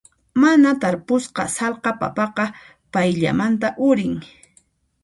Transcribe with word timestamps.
Mana 0.43 0.69
tarpusqa 0.83 1.45
sallqa 1.57 1.91
papaqa 2.01 2.45
payllamanta 2.93 3.67
urin. 3.89 4.15